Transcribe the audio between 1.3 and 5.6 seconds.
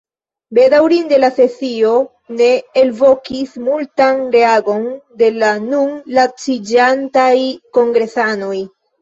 sesio ne elvokis multan reagon de la